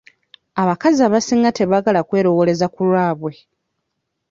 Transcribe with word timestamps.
Abakazi 0.61 0.99
abasinga 1.07 1.49
tebaagala 1.57 2.01
kwerowooleza 2.07 2.65
ku 2.73 2.81
lwabwe. 2.87 3.33